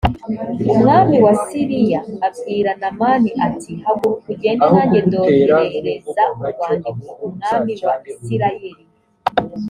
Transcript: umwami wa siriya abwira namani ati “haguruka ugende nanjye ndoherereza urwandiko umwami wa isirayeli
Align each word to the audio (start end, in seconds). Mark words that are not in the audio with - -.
umwami 0.73 1.15
wa 1.25 1.33
siriya 1.45 1.99
abwira 2.27 2.71
namani 2.81 3.31
ati 3.47 3.71
“haguruka 3.83 4.27
ugende 4.33 4.65
nanjye 4.73 4.99
ndoherereza 5.07 6.23
urwandiko 6.41 6.99
umwami 7.29 7.73
wa 7.85 7.95
isirayeli 8.11 8.85